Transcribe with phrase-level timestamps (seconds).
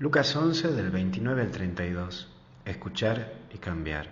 [0.00, 2.28] Lucas 11 del 29 al 32.
[2.64, 4.08] Escuchar y cambiar.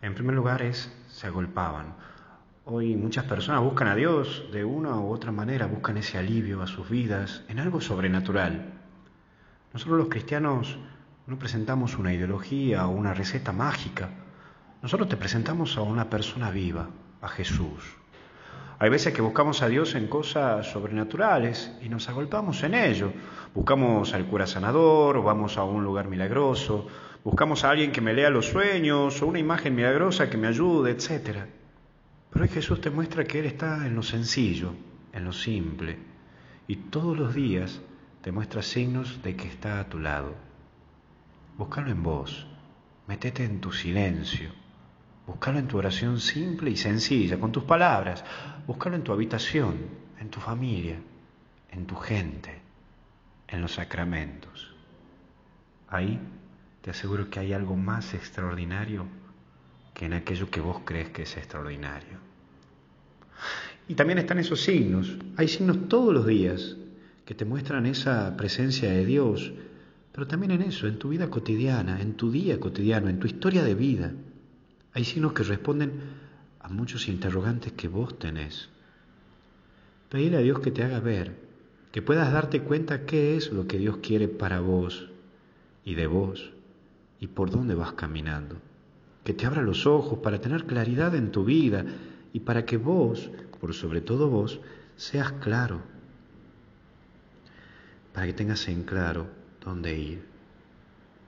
[0.00, 1.96] En primer lugar es, se agolpaban.
[2.64, 6.66] Hoy muchas personas buscan a Dios de una u otra manera, buscan ese alivio a
[6.66, 8.72] sus vidas en algo sobrenatural.
[9.74, 10.78] Nosotros los cristianos
[11.26, 14.08] no presentamos una ideología o una receta mágica.
[14.80, 16.88] Nosotros te presentamos a una persona viva,
[17.20, 17.98] a Jesús.
[18.82, 23.12] Hay veces que buscamos a Dios en cosas sobrenaturales y nos agolpamos en ello.
[23.54, 26.88] Buscamos al cura sanador, vamos a un lugar milagroso,
[27.22, 30.92] buscamos a alguien que me lea los sueños o una imagen milagrosa que me ayude,
[30.92, 31.40] etc.
[32.30, 34.72] Pero hoy Jesús te muestra que Él está en lo sencillo,
[35.12, 35.98] en lo simple,
[36.66, 37.82] y todos los días
[38.22, 40.32] te muestra signos de que está a tu lado.
[41.58, 42.46] Búscalo en vos,
[43.06, 44.59] metete en tu silencio
[45.30, 48.24] Búscalo en tu oración simple y sencilla, con tus palabras.
[48.66, 49.76] Búscalo en tu habitación,
[50.18, 50.98] en tu familia,
[51.70, 52.60] en tu gente,
[53.46, 54.74] en los sacramentos.
[55.88, 56.18] Ahí
[56.82, 59.06] te aseguro que hay algo más extraordinario
[59.94, 62.18] que en aquello que vos crees que es extraordinario.
[63.86, 65.16] Y también están esos signos.
[65.36, 66.76] Hay signos todos los días
[67.24, 69.52] que te muestran esa presencia de Dios,
[70.10, 73.62] pero también en eso, en tu vida cotidiana, en tu día cotidiano, en tu historia
[73.62, 74.12] de vida.
[74.92, 75.92] Hay signos que responden
[76.60, 78.68] a muchos interrogantes que vos tenés.
[80.08, 81.36] Pedirle a Dios que te haga ver,
[81.92, 85.08] que puedas darte cuenta qué es lo que Dios quiere para vos
[85.84, 86.52] y de vos
[87.20, 88.56] y por dónde vas caminando.
[89.22, 91.84] Que te abra los ojos para tener claridad en tu vida
[92.32, 94.60] y para que vos, por sobre todo vos,
[94.96, 95.82] seas claro.
[98.12, 99.28] Para que tengas en claro
[99.64, 100.39] dónde ir.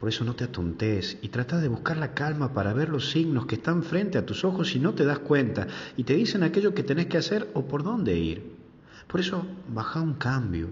[0.03, 3.47] Por eso no te atontes y trata de buscar la calma para ver los signos
[3.47, 6.75] que están frente a tus ojos y no te das cuenta y te dicen aquello
[6.75, 8.57] que tenés que hacer o por dónde ir.
[9.07, 10.71] Por eso baja un cambio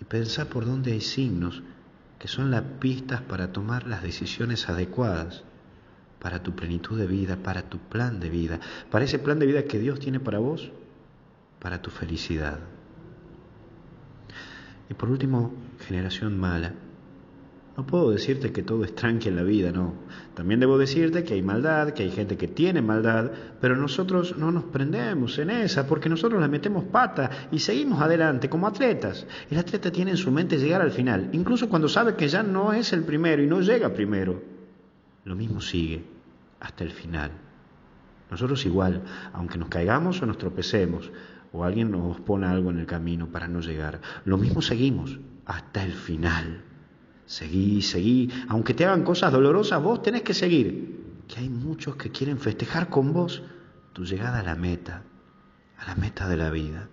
[0.00, 1.62] y pensá por dónde hay signos
[2.18, 5.44] que son las pistas para tomar las decisiones adecuadas
[6.18, 8.58] para tu plenitud de vida, para tu plan de vida,
[8.90, 10.72] para ese plan de vida que Dios tiene para vos,
[11.60, 12.60] para tu felicidad.
[14.88, 15.52] Y por último,
[15.86, 16.72] generación mala
[17.76, 19.92] no puedo decirte que todo es tranqui en la vida, no.
[20.34, 24.50] También debo decirte que hay maldad, que hay gente que tiene maldad, pero nosotros no
[24.50, 29.26] nos prendemos en esa porque nosotros la metemos pata y seguimos adelante como atletas.
[29.50, 32.72] El atleta tiene en su mente llegar al final, incluso cuando sabe que ya no
[32.72, 34.42] es el primero y no llega primero.
[35.24, 36.02] Lo mismo sigue
[36.60, 37.30] hasta el final.
[38.30, 39.02] Nosotros igual,
[39.34, 41.10] aunque nos caigamos o nos tropecemos,
[41.52, 45.84] o alguien nos pone algo en el camino para no llegar, lo mismo seguimos hasta
[45.84, 46.62] el final.
[47.26, 48.30] Seguí, seguí.
[48.48, 51.24] Aunque te hagan cosas dolorosas, vos tenés que seguir.
[51.28, 53.42] Que hay muchos que quieren festejar con vos
[53.92, 55.02] tu llegada a la meta,
[55.78, 56.88] a la meta de la vida.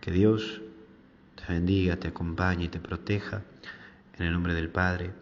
[0.00, 0.60] Que Dios
[1.34, 3.42] te bendiga, te acompañe y te proteja.
[4.18, 5.12] En el nombre del Padre,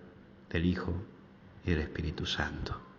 [0.50, 0.94] del Hijo
[1.64, 2.89] y del Espíritu Santo.